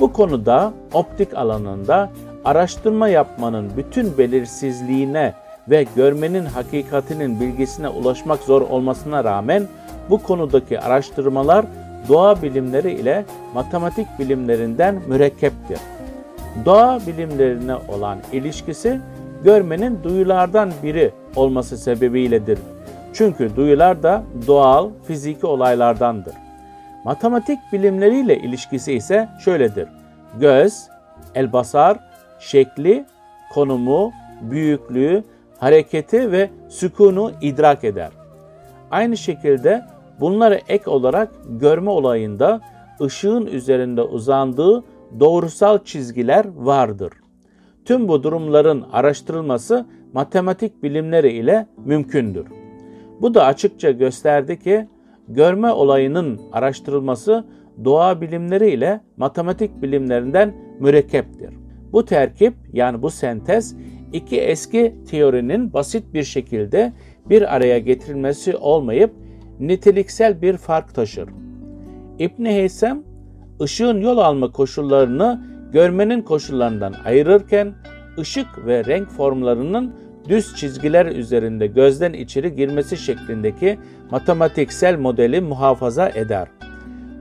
Bu 0.00 0.12
konuda 0.12 0.72
optik 0.92 1.34
alanında 1.34 2.10
araştırma 2.44 3.08
yapmanın 3.08 3.70
bütün 3.76 4.18
belirsizliğine 4.18 5.34
ve 5.68 5.86
görmenin 5.96 6.44
hakikatinin 6.44 7.40
bilgisine 7.40 7.88
ulaşmak 7.88 8.40
zor 8.40 8.62
olmasına 8.62 9.24
rağmen 9.24 9.62
bu 10.10 10.22
konudaki 10.22 10.80
araştırmalar 10.80 11.66
doğa 12.08 12.42
bilimleri 12.42 12.92
ile 12.92 13.24
matematik 13.54 14.06
bilimlerinden 14.18 15.02
mürekkeptir. 15.08 15.78
Doğa 16.64 17.00
bilimlerine 17.06 17.74
olan 17.74 18.18
ilişkisi 18.32 19.00
görmenin 19.44 19.98
duyulardan 20.04 20.72
biri 20.82 21.10
olması 21.36 21.78
sebebiyledir. 21.78 22.58
Çünkü 23.12 23.56
duyular 23.56 24.02
da 24.02 24.22
doğal, 24.46 24.90
fiziki 25.06 25.46
olaylardandır. 25.46 26.34
Matematik 27.04 27.58
bilimleriyle 27.72 28.38
ilişkisi 28.38 28.92
ise 28.92 29.28
şöyledir. 29.44 29.88
Göz, 30.40 30.88
elbasar, 31.34 31.98
şekli, 32.44 33.04
konumu, 33.52 34.12
büyüklüğü, 34.42 35.24
hareketi 35.58 36.32
ve 36.32 36.50
sükunu 36.68 37.32
idrak 37.40 37.84
eder. 37.84 38.10
Aynı 38.90 39.16
şekilde 39.16 39.82
bunlara 40.20 40.54
ek 40.68 40.90
olarak 40.90 41.28
görme 41.48 41.90
olayında 41.90 42.60
ışığın 43.00 43.46
üzerinde 43.46 44.02
uzandığı 44.02 44.84
doğrusal 45.20 45.78
çizgiler 45.84 46.46
vardır. 46.56 47.12
Tüm 47.84 48.08
bu 48.08 48.22
durumların 48.22 48.84
araştırılması 48.92 49.86
matematik 50.12 50.82
bilimleri 50.82 51.32
ile 51.32 51.66
mümkündür. 51.84 52.46
Bu 53.20 53.34
da 53.34 53.44
açıkça 53.44 53.90
gösterdi 53.90 54.58
ki 54.58 54.88
görme 55.28 55.72
olayının 55.72 56.40
araştırılması 56.52 57.44
doğa 57.84 58.20
bilimleri 58.20 58.70
ile 58.70 59.00
matematik 59.16 59.82
bilimlerinden 59.82 60.54
mürekkeptir. 60.80 61.63
Bu 61.94 62.04
terkip 62.04 62.54
yani 62.72 63.02
bu 63.02 63.10
sentez 63.10 63.76
iki 64.12 64.40
eski 64.40 64.94
teorinin 65.10 65.72
basit 65.72 66.14
bir 66.14 66.24
şekilde 66.24 66.92
bir 67.30 67.54
araya 67.56 67.78
getirilmesi 67.78 68.56
olmayıp 68.56 69.10
niteliksel 69.60 70.42
bir 70.42 70.56
fark 70.56 70.94
taşır. 70.94 71.28
İbn 72.18 72.44
Heysem 72.44 73.02
ışığın 73.62 74.00
yol 74.00 74.18
alma 74.18 74.52
koşullarını 74.52 75.44
görmenin 75.72 76.22
koşullarından 76.22 76.94
ayırırken 77.04 77.74
ışık 78.18 78.66
ve 78.66 78.84
renk 78.84 79.08
formlarının 79.08 79.94
düz 80.28 80.56
çizgiler 80.56 81.06
üzerinde 81.06 81.66
gözden 81.66 82.12
içeri 82.12 82.54
girmesi 82.54 82.96
şeklindeki 82.96 83.78
matematiksel 84.10 84.98
modeli 84.98 85.40
muhafaza 85.40 86.08
eder. 86.08 86.48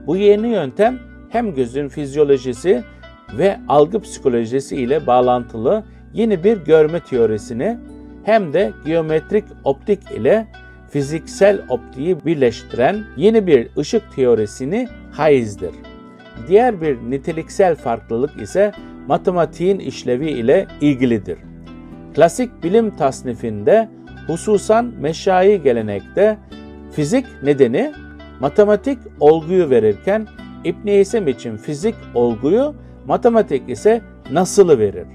Bu 0.06 0.16
yeni 0.16 0.48
yöntem 0.48 0.98
hem 1.28 1.54
gözün 1.54 1.88
fizyolojisi 1.88 2.84
ve 3.32 3.60
algı 3.68 4.00
psikolojisi 4.00 4.76
ile 4.76 5.06
bağlantılı 5.06 5.84
yeni 6.14 6.44
bir 6.44 6.56
görme 6.56 7.00
teorisini 7.00 7.78
hem 8.24 8.52
de 8.52 8.72
geometrik 8.86 9.44
optik 9.64 10.10
ile 10.10 10.46
fiziksel 10.90 11.60
optiği 11.68 12.24
birleştiren 12.26 13.04
yeni 13.16 13.46
bir 13.46 13.68
ışık 13.78 14.02
teorisini 14.16 14.88
haizdir. 15.12 15.70
Diğer 16.48 16.80
bir 16.80 16.96
niteliksel 17.10 17.76
farklılık 17.76 18.42
ise 18.42 18.72
matematiğin 19.08 19.78
işlevi 19.78 20.30
ile 20.30 20.66
ilgilidir. 20.80 21.38
Klasik 22.14 22.62
bilim 22.62 22.96
tasnifinde 22.96 23.88
hususan 24.26 24.92
meşai 25.00 25.62
gelenekte 25.62 26.38
fizik 26.92 27.26
nedeni 27.42 27.92
matematik 28.40 28.98
olguyu 29.20 29.70
verirken 29.70 30.26
İbn 30.64 30.88
Heysem 30.88 31.28
için 31.28 31.56
fizik 31.56 31.94
olguyu, 32.14 32.74
matematik 33.06 33.68
ise 33.68 34.00
nasılı 34.32 34.78
verir. 34.78 35.06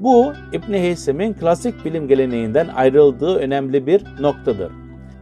Bu 0.00 0.32
İbn 0.52 0.72
Heysem'in 0.72 1.34
klasik 1.34 1.84
bilim 1.84 2.08
geleneğinden 2.08 2.68
ayrıldığı 2.68 3.36
önemli 3.36 3.86
bir 3.86 4.04
noktadır. 4.20 4.72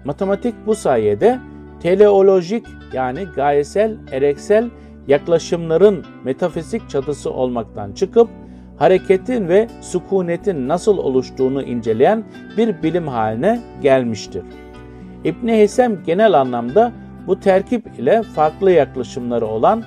Matematik 0.05 0.55
bu 0.67 0.75
sayede 0.75 1.39
teleolojik 1.81 2.67
yani 2.93 3.25
gayesel, 3.37 3.97
ereksel 4.13 4.71
yaklaşımların 5.09 6.05
metafizik 6.25 6.91
çatısı 6.91 7.31
olmaktan 7.31 7.93
çıkıp 7.93 8.29
hareketin 8.77 9.49
ve 9.49 9.69
sükunetin 9.81 10.69
nasıl 10.69 10.99
oluştuğunu 10.99 11.63
inceleyen 11.63 12.25
bir 12.57 12.83
bilim 12.83 13.09
haline 13.09 13.61
gelmiştir. 13.83 14.43
İbni 15.25 15.53
Heysem 15.53 16.03
genel 16.07 16.41
anlamda 16.41 16.93
bu 17.27 17.41
terkip 17.41 17.99
ile 17.99 18.23
farklı 18.23 18.71
yaklaşımları 18.71 19.47
olan 19.47 19.85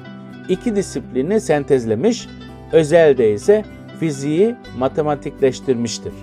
iki 0.49 0.75
disiplini 0.75 1.41
sentezlemiş, 1.41 2.27
özelde 2.71 3.33
ise 3.33 3.63
fiziği 3.99 4.55
matematikleştirmiştir. 4.77 6.13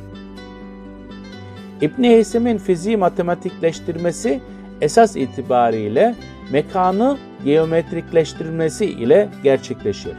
İbn 1.80 2.04
Heysem'in 2.04 2.58
fiziği 2.58 2.96
matematikleştirmesi 2.96 4.40
esas 4.80 5.16
itibariyle 5.16 6.14
mekanı 6.52 7.16
geometrikleştirmesi 7.44 8.84
ile 8.84 9.28
gerçekleşir. 9.42 10.12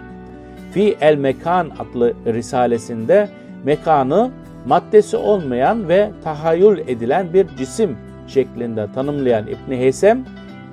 Fi 0.71 0.97
el 1.01 1.15
Mekan 1.15 1.71
adlı 1.79 2.13
risalesinde 2.25 3.29
mekanı 3.63 4.31
maddesi 4.65 5.17
olmayan 5.17 5.89
ve 5.89 6.11
tahayyül 6.23 6.77
edilen 6.77 7.33
bir 7.33 7.47
cisim 7.57 7.97
şeklinde 8.27 8.87
tanımlayan 8.95 9.47
İbn 9.47 9.71
Heysem, 9.71 10.25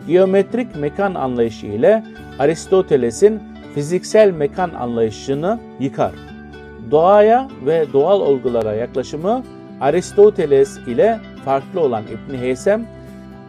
geometrik 0.09 0.77
mekan 0.77 1.15
anlayışı 1.15 1.67
ile 1.67 2.05
Aristoteles'in 2.39 3.43
fiziksel 3.75 4.31
mekan 4.31 4.71
anlayışını 4.71 5.59
yıkar. 5.81 6.13
Doğaya 6.91 7.49
ve 7.67 7.87
doğal 7.93 8.21
olgulara 8.21 8.75
yaklaşımı 8.75 9.43
Aristoteles 9.81 10.79
ile 10.79 11.21
farklı 11.45 11.81
olan 11.81 12.03
İbn 12.03 12.37
Heysem, 12.37 12.87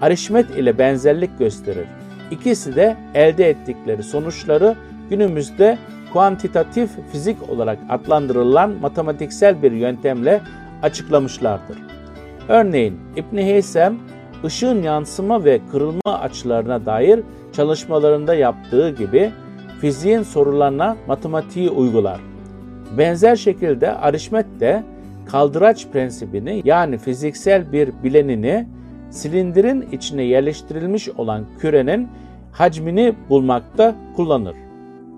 Arişmet 0.02 0.50
ile 0.50 0.78
benzerlik 0.78 1.40
gösterir. 1.40 1.88
İkisi 2.32 2.76
de 2.76 2.98
elde 3.14 3.50
ettikleri 3.50 4.04
sonuçları 4.04 4.76
günümüzde 5.10 5.78
kuantitatif 6.14 6.90
fizik 7.12 7.50
olarak 7.50 7.80
adlandırılan 7.90 8.72
matematiksel 8.82 9.64
bir 9.64 9.72
yöntemle 9.72 10.42
açıklamışlardır. 10.84 11.78
Örneğin 12.50 13.00
İbn 13.16 13.38
Heysem 13.38 13.98
ışığın 14.44 14.84
yansıma 14.84 15.44
ve 15.44 15.62
kırılma 15.72 16.20
açılarına 16.22 16.86
dair 16.86 17.20
çalışmalarında 17.56 18.36
yaptığı 18.36 18.90
gibi 18.90 19.32
fiziğin 19.82 20.22
sorularına 20.22 20.98
matematiği 21.08 21.70
uygular. 21.70 22.20
Benzer 22.98 23.36
şekilde 23.36 23.92
Arişmet 23.92 24.46
de 24.60 24.84
kaldıraç 25.26 25.88
prensibini 25.88 26.62
yani 26.66 26.98
fiziksel 26.98 27.72
bir 27.72 27.90
bilenini 28.04 28.68
silindirin 29.10 29.86
içine 29.92 30.24
yerleştirilmiş 30.24 31.10
olan 31.10 31.46
kürenin 31.60 32.08
hacmini 32.52 33.16
bulmakta 33.30 33.96
kullanır. 34.16 34.56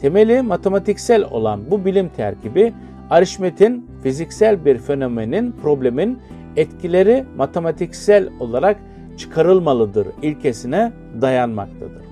Temeli 0.01 0.41
matematiksel 0.41 1.24
olan 1.24 1.72
bu 1.72 1.86
bilim 1.86 2.10
terkibi 2.10 2.74
Arişmet'in 3.10 3.89
fiziksel 4.03 4.65
bir 4.65 4.77
fenomenin, 4.77 5.51
problemin 5.51 6.20
etkileri 6.56 7.25
matematiksel 7.38 8.29
olarak 8.39 8.77
çıkarılmalıdır 9.17 10.08
ilkesine 10.22 10.91
dayanmaktadır. 11.22 12.06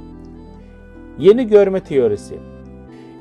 Yeni 1.19 1.47
görme 1.47 1.79
teorisi 1.79 2.35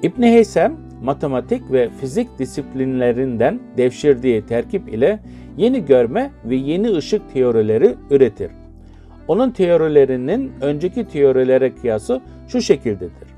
İbn 0.02 0.22
Heysem 0.22 0.76
matematik 1.02 1.72
ve 1.72 1.90
fizik 2.00 2.38
disiplinlerinden 2.38 3.60
devşirdiği 3.76 4.46
terkip 4.46 4.94
ile 4.94 5.20
yeni 5.56 5.84
görme 5.84 6.30
ve 6.44 6.56
yeni 6.56 6.96
ışık 6.96 7.32
teorileri 7.32 7.94
üretir. 8.10 8.50
Onun 9.28 9.50
teorilerinin 9.50 10.52
önceki 10.60 11.08
teorilere 11.08 11.74
kıyası 11.74 12.20
şu 12.48 12.60
şekildedir. 12.60 13.28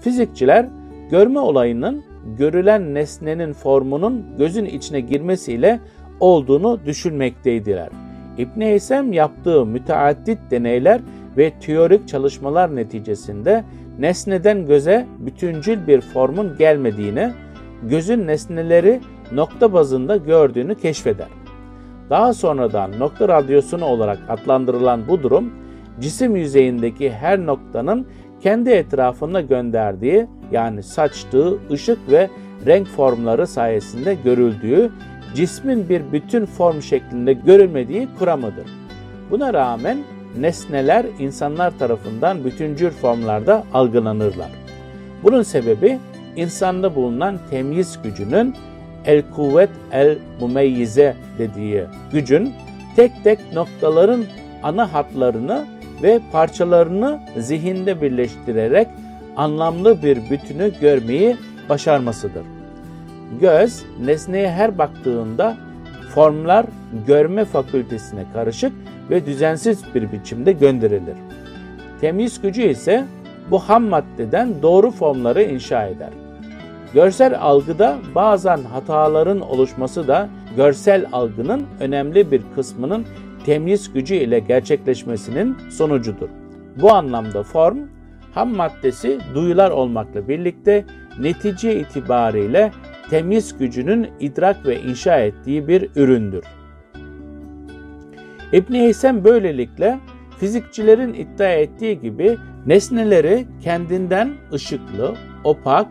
Fizikçiler 0.00 0.66
görme 1.10 1.38
olayının 1.38 2.04
görülen 2.38 2.94
nesnenin 2.94 3.52
formunun 3.52 4.24
gözün 4.38 4.64
içine 4.64 5.00
girmesiyle 5.00 5.80
olduğunu 6.20 6.80
düşünmekteydiler. 6.86 7.88
İbn 8.38 8.60
Heysem 8.60 9.12
yaptığı 9.12 9.66
müteaddit 9.66 10.38
deneyler 10.50 11.00
ve 11.36 11.52
teorik 11.60 12.08
çalışmalar 12.08 12.76
neticesinde 12.76 13.64
nesneden 13.98 14.66
göze 14.66 15.06
bütüncül 15.18 15.86
bir 15.86 16.00
formun 16.00 16.56
gelmediğini, 16.58 17.30
gözün 17.82 18.26
nesneleri 18.26 19.00
nokta 19.32 19.72
bazında 19.72 20.16
gördüğünü 20.16 20.74
keşfeder. 20.74 21.28
Daha 22.10 22.34
sonradan 22.34 22.98
nokta 22.98 23.28
radyosunu 23.28 23.84
olarak 23.84 24.18
adlandırılan 24.28 25.08
bu 25.08 25.22
durum, 25.22 25.52
cisim 26.00 26.36
yüzeyindeki 26.36 27.10
her 27.12 27.46
noktanın 27.46 28.06
kendi 28.42 28.70
etrafında 28.70 29.40
gönderdiği 29.40 30.26
yani 30.52 30.82
saçtığı 30.82 31.58
ışık 31.70 31.98
ve 32.10 32.30
renk 32.66 32.86
formları 32.86 33.46
sayesinde 33.46 34.16
görüldüğü, 34.24 34.92
cismin 35.34 35.88
bir 35.88 36.02
bütün 36.12 36.46
form 36.46 36.82
şeklinde 36.82 37.32
görülmediği 37.32 38.08
kuramıdır. 38.18 38.66
Buna 39.30 39.54
rağmen 39.54 39.98
nesneler 40.40 41.06
insanlar 41.18 41.78
tarafından 41.78 42.44
bütüncül 42.44 42.90
formlarda 42.90 43.64
algılanırlar. 43.74 44.50
Bunun 45.22 45.42
sebebi 45.42 45.98
insanda 46.36 46.94
bulunan 46.94 47.38
temyiz 47.50 47.98
gücünün 48.02 48.54
el 49.04 49.22
kuvvet 49.36 49.70
el 49.92 50.18
mumeyyize 50.40 51.16
dediği 51.38 51.84
gücün 52.12 52.52
tek 52.96 53.24
tek 53.24 53.52
noktaların 53.52 54.24
ana 54.62 54.92
hatlarını 54.92 55.66
ve 56.02 56.20
parçalarını 56.32 57.20
zihinde 57.36 58.02
birleştirerek 58.02 58.88
anlamlı 59.36 60.02
bir 60.02 60.30
bütünü 60.30 60.72
görmeyi 60.80 61.36
başarmasıdır. 61.68 62.42
Göz, 63.40 63.82
nesneye 64.04 64.50
her 64.50 64.78
baktığında 64.78 65.56
formlar 66.14 66.66
görme 67.06 67.44
fakültesine 67.44 68.24
karışık 68.32 68.72
ve 69.10 69.26
düzensiz 69.26 69.94
bir 69.94 70.12
biçimde 70.12 70.52
gönderilir. 70.52 71.16
Temyiz 72.00 72.40
gücü 72.40 72.62
ise 72.62 73.04
bu 73.50 73.58
ham 73.58 73.84
maddeden 73.84 74.62
doğru 74.62 74.90
formları 74.90 75.42
inşa 75.42 75.86
eder. 75.86 76.10
Görsel 76.94 77.40
algıda 77.40 77.98
bazen 78.14 78.60
hataların 78.72 79.40
oluşması 79.40 80.08
da 80.08 80.28
görsel 80.56 81.06
algının 81.12 81.62
önemli 81.80 82.30
bir 82.30 82.42
kısmının 82.54 83.06
temyiz 83.46 83.92
gücü 83.92 84.14
ile 84.14 84.38
gerçekleşmesinin 84.38 85.56
sonucudur. 85.70 86.28
Bu 86.80 86.92
anlamda 86.92 87.42
form, 87.42 87.78
ham 88.34 88.54
maddesi 88.54 89.18
duyular 89.34 89.70
olmakla 89.70 90.28
birlikte 90.28 90.84
netice 91.20 91.80
itibariyle 91.80 92.72
temyiz 93.10 93.58
gücünün 93.58 94.10
idrak 94.20 94.66
ve 94.66 94.80
inşa 94.80 95.18
ettiği 95.18 95.68
bir 95.68 95.90
üründür. 95.96 96.44
İbn 98.52 98.74
Heysem 98.74 99.24
böylelikle 99.24 99.98
fizikçilerin 100.38 101.14
iddia 101.14 101.52
ettiği 101.52 102.00
gibi 102.00 102.36
nesneleri 102.66 103.46
kendinden 103.62 104.34
ışıklı, 104.52 105.14
opak, 105.44 105.86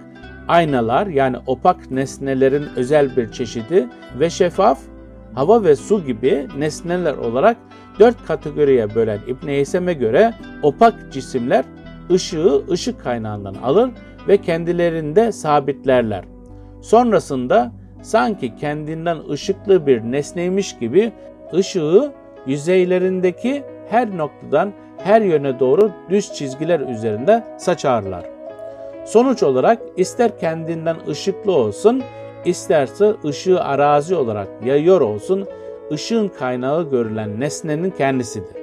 aynalar 0.47 1.07
yani 1.07 1.37
opak 1.47 1.91
nesnelerin 1.91 2.65
özel 2.75 3.15
bir 3.17 3.31
çeşidi 3.31 3.87
ve 4.19 4.29
şeffaf 4.29 4.79
hava 5.33 5.63
ve 5.63 5.75
su 5.75 6.05
gibi 6.05 6.47
nesneler 6.57 7.13
olarak 7.13 7.57
dört 7.99 8.25
kategoriye 8.25 8.95
bölen 8.95 9.19
İbn 9.27 9.47
Heysem'e 9.47 9.93
göre 9.93 10.33
opak 10.63 10.93
cisimler 11.11 11.65
ışığı 12.11 12.61
ışık 12.71 13.01
kaynağından 13.01 13.53
alır 13.53 13.89
ve 14.27 14.37
kendilerinde 14.37 15.31
sabitlerler. 15.31 16.30
Sonrasında 16.81 17.71
sanki 18.01 18.55
kendinden 18.55 19.17
ışıklı 19.29 19.87
bir 19.87 20.01
nesneymiş 20.01 20.79
gibi 20.79 21.11
ışığı 21.53 22.11
yüzeylerindeki 22.45 23.63
her 23.89 24.17
noktadan 24.17 24.71
her 24.97 25.21
yöne 25.21 25.59
doğru 25.59 25.91
düz 26.09 26.33
çizgiler 26.33 26.79
üzerinde 26.79 27.43
saçarlar. 27.57 28.25
Sonuç 29.05 29.43
olarak 29.43 29.81
ister 29.97 30.39
kendinden 30.39 30.97
ışıklı 31.07 31.51
olsun, 31.51 32.03
isterse 32.45 33.13
ışığı 33.25 33.63
arazi 33.63 34.15
olarak 34.15 34.47
yayıyor 34.65 35.01
olsun, 35.01 35.47
ışığın 35.91 36.27
kaynağı 36.27 36.89
görülen 36.89 37.39
nesnenin 37.39 37.89
kendisidir. 37.89 38.61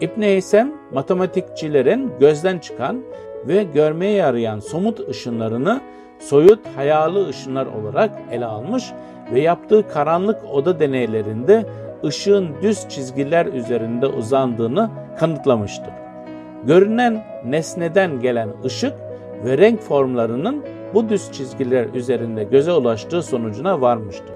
İbn 0.00 0.22
Heysem, 0.22 0.72
matematikçilerin 0.92 2.12
gözden 2.20 2.58
çıkan 2.58 3.02
ve 3.48 3.62
görmeye 3.62 4.12
yarayan 4.12 4.60
somut 4.60 5.08
ışınlarını 5.08 5.80
soyut 6.18 6.60
hayalı 6.76 7.28
ışınlar 7.28 7.66
olarak 7.66 8.10
ele 8.30 8.46
almış 8.46 8.92
ve 9.32 9.40
yaptığı 9.40 9.88
karanlık 9.88 10.44
oda 10.52 10.80
deneylerinde 10.80 11.66
ışığın 12.04 12.48
düz 12.62 12.88
çizgiler 12.88 13.46
üzerinde 13.46 14.06
uzandığını 14.06 14.90
kanıtlamıştır. 15.18 15.92
Görünen 16.66 17.24
nesneden 17.44 18.20
gelen 18.20 18.48
ışık 18.64 18.92
ve 19.44 19.58
renk 19.58 19.80
formlarının 19.80 20.64
bu 20.94 21.08
düz 21.08 21.32
çizgiler 21.32 21.86
üzerinde 21.94 22.44
göze 22.44 22.72
ulaştığı 22.72 23.22
sonucuna 23.22 23.80
varmıştır. 23.80 24.34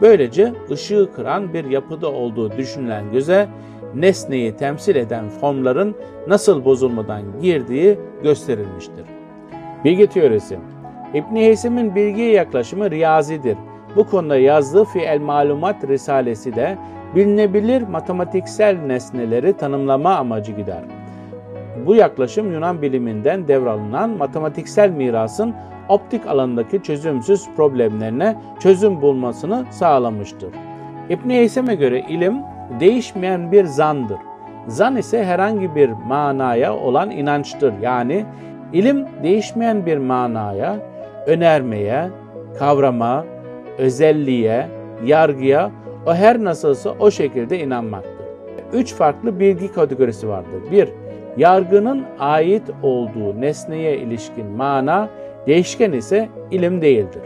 Böylece 0.00 0.52
ışığı 0.70 1.10
kıran 1.16 1.54
bir 1.54 1.64
yapıda 1.64 2.12
olduğu 2.12 2.56
düşünülen 2.56 3.12
göze 3.12 3.48
nesneyi 3.94 4.56
temsil 4.56 4.96
eden 4.96 5.28
formların 5.28 5.94
nasıl 6.26 6.64
bozulmadan 6.64 7.22
girdiği 7.42 7.98
gösterilmiştir. 8.22 9.04
Bilgi 9.84 10.06
teorisi 10.06 10.58
İbn 11.14 11.36
Heysem'in 11.36 11.94
bilgiye 11.94 12.30
yaklaşımı 12.30 12.90
riyazidir. 12.90 13.56
Bu 13.96 14.06
konuda 14.06 14.36
yazdığı 14.36 14.84
Fiel 14.84 15.20
Malumat 15.20 15.88
Risalesi 15.88 16.56
de 16.56 16.78
bilinebilir 17.14 17.82
matematiksel 17.82 18.76
nesneleri 18.76 19.52
tanımlama 19.52 20.14
amacı 20.14 20.52
gider. 20.52 20.82
Bu 21.86 21.94
yaklaşım 21.94 22.52
Yunan 22.52 22.82
biliminden 22.82 23.48
devralınan 23.48 24.10
matematiksel 24.10 24.90
mirasın 24.90 25.54
optik 25.88 26.26
alandaki 26.26 26.82
çözümsüz 26.82 27.48
problemlerine 27.56 28.36
çözüm 28.60 29.02
bulmasını 29.02 29.64
sağlamıştır. 29.70 30.50
İbn 31.08 31.30
Heysem'e 31.30 31.74
göre 31.74 32.00
ilim 32.08 32.34
değişmeyen 32.80 33.52
bir 33.52 33.64
zandır. 33.64 34.18
Zan 34.66 34.96
ise 34.96 35.24
herhangi 35.24 35.74
bir 35.74 35.90
manaya 35.90 36.76
olan 36.76 37.10
inançtır. 37.10 37.74
Yani 37.82 38.24
ilim 38.72 39.06
değişmeyen 39.22 39.86
bir 39.86 39.98
manaya, 39.98 40.89
önermeye, 41.26 42.08
kavrama, 42.58 43.24
özelliğe, 43.78 44.66
yargıya 45.04 45.70
o 46.06 46.14
her 46.14 46.44
nasılsa 46.44 46.94
o 46.98 47.10
şekilde 47.10 47.58
inanmaktır. 47.58 48.26
Üç 48.72 48.94
farklı 48.94 49.40
bilgi 49.40 49.72
kategorisi 49.72 50.28
vardır. 50.28 50.62
Bir, 50.72 50.88
yargının 51.36 52.04
ait 52.18 52.62
olduğu 52.82 53.40
nesneye 53.40 53.98
ilişkin 53.98 54.46
mana 54.46 55.08
değişken 55.46 55.92
ise 55.92 56.28
ilim 56.50 56.82
değildir. 56.82 57.22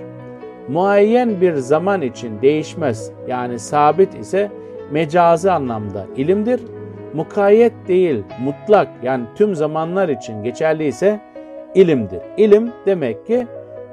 Muayyen 0.69 1.41
bir 1.41 1.55
zaman 1.55 2.03
için 2.03 2.43
değişmez 2.43 3.11
yani 3.29 3.59
sabit 3.59 4.15
ise 4.15 4.51
mecazi 4.91 5.51
anlamda 5.51 6.07
ilimdir. 6.17 6.61
Mukayyet 7.15 7.73
değil 7.89 8.23
mutlak 8.45 8.89
yani 9.03 9.25
tüm 9.37 9.55
zamanlar 9.55 10.09
için 10.09 10.43
geçerli 10.43 10.87
ise 10.87 11.21
ilimdir. 11.75 12.21
İlim 12.37 12.73
demek 12.87 13.27
ki 13.27 13.47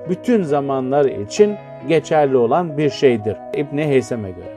bütün 0.09 0.43
zamanlar 0.43 1.05
için 1.05 1.55
geçerli 1.87 2.37
olan 2.37 2.77
bir 2.77 2.89
şeydir 2.89 3.37
İbni 3.57 3.87
Heysem'e 3.87 4.31
göre. 4.31 4.55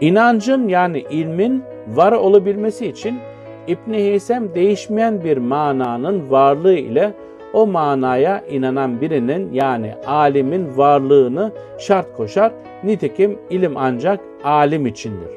İnancın 0.00 0.68
yani 0.68 1.04
ilmin 1.10 1.64
var 1.88 2.12
olabilmesi 2.12 2.86
için 2.86 3.18
İbni 3.66 3.96
Heysem 3.96 4.54
değişmeyen 4.54 5.24
bir 5.24 5.36
mananın 5.36 6.30
varlığı 6.30 6.74
ile 6.74 7.12
o 7.52 7.66
manaya 7.66 8.44
inanan 8.50 9.00
birinin 9.00 9.52
yani 9.52 9.94
alimin 10.06 10.76
varlığını 10.76 11.52
şart 11.78 12.16
koşar. 12.16 12.52
Nitekim 12.84 13.38
ilim 13.50 13.76
ancak 13.76 14.20
alim 14.44 14.86
içindir. 14.86 15.30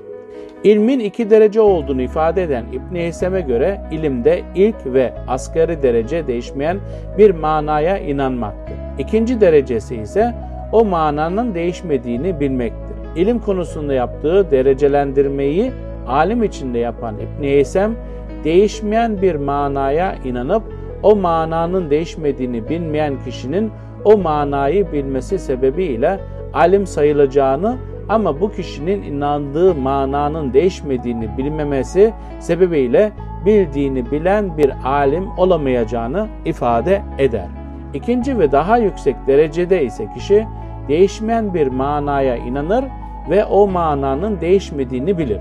İlmin 0.63 1.00
iki 1.00 1.30
derece 1.30 1.62
olduğunu 1.62 2.02
ifade 2.02 2.44
eden 2.44 2.65
İbn 2.74 2.96
Heysem'e 2.96 3.42
göre 3.42 3.82
ilimde 3.92 4.42
ilk 4.56 4.76
ve 4.86 5.13
asgari 5.28 5.84
derece 5.84 6.28
değişmeyen 6.28 6.80
bir 7.18 7.32
manaya 7.32 7.98
inanmaktır. 7.98 8.88
İkinci 9.00 9.42
derecesi 9.42 9.96
ise 9.96 10.36
o 10.72 10.86
mananın 10.86 11.56
değişmediğini 11.56 12.40
bilmektir. 12.40 12.96
İlim 13.16 13.40
konusunda 13.40 13.94
yaptığı 13.94 14.52
derecelendirmeyi 14.52 15.72
alim 16.08 16.44
içinde 16.44 16.80
yapan 16.80 17.16
İbn 17.16 17.44
Heysem, 17.44 17.96
değişmeyen 18.44 19.22
bir 19.22 19.36
manaya 19.36 20.16
inanıp 20.26 20.64
o 21.04 21.16
mananın 21.16 21.90
değişmediğini 21.90 22.70
bilmeyen 22.70 23.14
kişinin 23.26 23.72
o 24.06 24.18
manayı 24.18 24.92
bilmesi 24.92 25.40
sebebiyle 25.40 26.20
alim 26.54 26.88
sayılacağını 26.88 27.78
ama 28.10 28.42
bu 28.42 28.52
kişinin 28.52 29.04
inandığı 29.04 29.76
mananın 29.76 30.54
değişmediğini 30.54 31.38
bilmemesi 31.38 32.14
sebebiyle 32.40 33.12
bildiğini 33.46 34.12
bilen 34.12 34.58
bir 34.58 34.72
alim 34.86 35.28
olamayacağını 35.38 36.28
ifade 36.46 37.02
eder. 37.18 37.59
İkinci 37.93 38.39
ve 38.39 38.52
daha 38.52 38.78
yüksek 38.78 39.15
derecede 39.28 39.84
ise 39.84 40.08
kişi 40.13 40.47
değişmeyen 40.88 41.54
bir 41.54 41.67
manaya 41.67 42.36
inanır 42.36 42.86
ve 43.30 43.45
o 43.45 43.67
mananın 43.67 44.41
değişmediğini 44.41 45.17
bilir. 45.17 45.39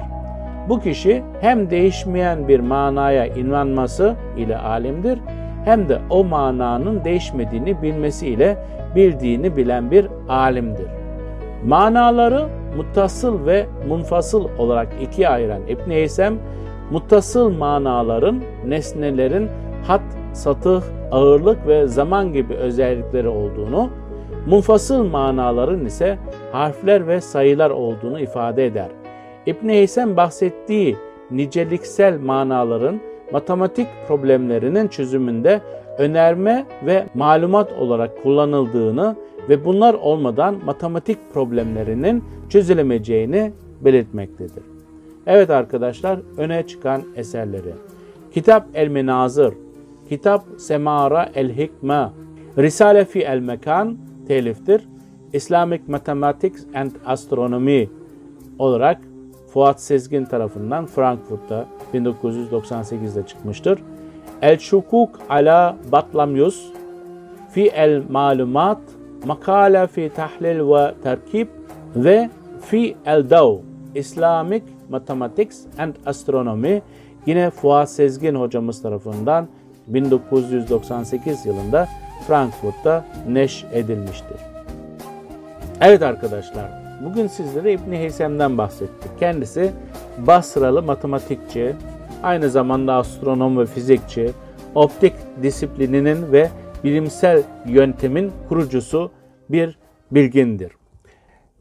Bu 0.69 0.81
kişi 0.81 1.23
hem 1.41 1.71
değişmeyen 1.71 2.49
bir 2.49 2.61
manaya 2.61 3.27
inanması 3.27 4.15
ile 4.37 4.59
alimdir 4.59 5.19
hem 5.65 5.89
de 5.89 5.99
o 6.11 6.25
mananın 6.25 7.05
değişmediğini 7.05 7.83
bilmesiyle 7.83 8.57
bildiğini 8.97 9.57
bilen 9.57 9.91
bir 9.91 10.07
alimdir. 10.29 10.87
Manaları 11.65 12.49
muttasıl 12.77 13.47
ve 13.47 13.67
munfasıl 13.89 14.49
olarak 14.59 14.89
ikiye 15.03 15.29
ayıran 15.29 15.63
İbn 15.69 15.91
Heysem, 15.91 16.39
muttasıl 16.91 17.51
manaların 17.51 18.41
nesnelerin 18.67 19.49
hat, 19.87 20.01
satıh, 20.39 20.83
ağırlık 21.11 21.67
ve 21.67 21.89
zaman 21.89 22.33
gibi 22.33 22.55
özellikleri 22.55 23.29
olduğunu, 23.29 23.91
munfasıl 24.47 25.05
manaların 25.05 25.85
ise 25.85 26.19
harfler 26.53 27.09
ve 27.09 27.21
sayılar 27.21 27.71
olduğunu 27.71 28.21
ifade 28.21 28.67
eder. 28.67 28.89
İbn 29.47 29.69
Heysem 29.69 30.17
bahsettiği 30.17 30.97
niceliksel 31.31 32.21
manaların 32.21 33.01
matematik 33.33 33.87
problemlerinin 34.09 34.89
çözümünde 34.89 35.61
önerme 35.99 36.67
ve 36.87 37.07
malumat 37.15 37.73
olarak 37.73 38.23
kullanıldığını 38.23 39.17
ve 39.49 39.65
bunlar 39.65 39.95
olmadan 39.95 40.57
matematik 40.65 41.19
problemlerinin 41.35 42.25
çözülemeyeceğini 42.49 43.53
belirtmektedir. 43.81 44.63
Evet 45.27 45.51
arkadaşlar 45.51 46.19
öne 46.37 46.67
çıkan 46.67 47.03
eserleri. 47.17 47.73
Kitap 48.33 48.67
El 48.75 48.89
Menazır, 48.89 49.55
Kitap 50.09 50.43
Semara 50.59 51.29
El 51.35 51.51
Hikme, 51.57 52.11
Risale 52.59 53.05
fi 53.05 53.21
El 53.21 53.41
Mekan 53.41 53.99
teliftir. 54.29 54.81
Islamic 55.33 55.83
Mathematics 55.89 56.65
and 56.75 56.93
Astronomy 57.07 57.89
olarak 58.59 59.01
Fuat 59.53 59.81
Sezgin 59.81 60.25
tarafından 60.25 60.87
Frankfurt'ta 60.87 61.67
1998'de 61.95 63.27
çıkmıştır. 63.27 63.79
El 64.43 64.59
Şukuk 64.59 65.21
ala 65.29 65.77
Batlamyus 65.93 66.73
fi 67.51 67.69
el 67.69 68.03
malumat 68.11 68.81
makale 69.27 69.87
fi 69.87 70.11
tahlil 70.17 70.61
ve 70.61 70.95
terkib 71.03 71.49
ve 71.97 72.31
fi 72.61 72.97
el 73.07 73.31
dav 73.31 73.57
Islamic 73.95 74.63
Mathematics 74.91 75.61
and 75.79 75.95
Astronomy 76.07 76.83
yine 77.27 77.51
Fuat 77.51 77.91
Sezgin 77.91 78.35
hocamız 78.35 78.83
tarafından 78.83 79.49
1998 79.89 81.47
yılında 81.47 81.89
Frankfurt'ta 82.27 83.05
neş 83.29 83.65
edilmiştir. 83.73 84.37
Evet 85.81 86.03
arkadaşlar, 86.03 86.71
bugün 87.05 87.27
sizlere 87.27 87.73
İbni 87.73 87.99
Heysem'den 87.99 88.59
bahsettik. 88.59 89.19
Kendisi 89.21 89.73
Basralı 90.19 90.83
matematikçi, 90.83 91.75
aynı 92.23 92.51
zamanda 92.51 92.95
astronom 92.95 93.59
ve 93.59 93.67
fizikçi, 93.67 94.31
optik 94.75 95.13
disiplininin 95.43 96.33
ve 96.33 96.51
bilimsel 96.85 97.43
yöntemin 97.67 98.33
kurucusu 98.49 99.11
bir 99.51 99.79
bilgindir. 100.11 100.73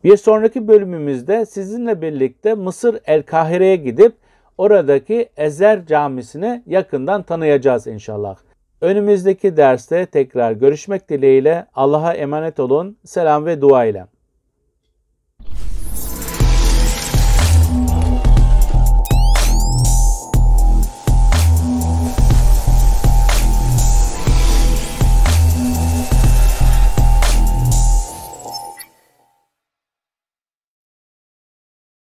Bir 0.04 0.18
sonraki 0.18 0.68
bölümümüzde 0.68 1.46
sizinle 1.46 2.02
birlikte 2.02 2.54
Mısır 2.54 3.00
El 3.06 3.24
Kahire'ye 3.24 3.76
gidip 3.76 4.14
oradaki 4.58 5.30
Ezer 5.38 5.86
Camisi'ni 5.86 6.64
yakından 6.66 7.24
tanıyacağız 7.24 7.88
inşallah. 7.88 8.36
Önümüzdeki 8.82 9.58
derste 9.58 10.06
tekrar 10.06 10.52
görüşmek 10.52 11.10
dileğiyle 11.10 11.66
Allah'a 11.74 12.14
emanet 12.14 12.60
olun. 12.60 12.98
Selam 13.04 13.46
ve 13.46 13.62
dua 13.62 13.86
ile. 13.86 14.06